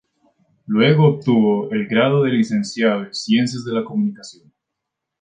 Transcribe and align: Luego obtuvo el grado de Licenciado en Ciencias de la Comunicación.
Luego 0.65 1.05
obtuvo 1.05 1.69
el 1.71 1.85
grado 1.87 2.23
de 2.23 2.31
Licenciado 2.31 3.03
en 3.05 3.13
Ciencias 3.13 3.63
de 3.63 3.71
la 3.73 3.83
Comunicación. 3.83 4.51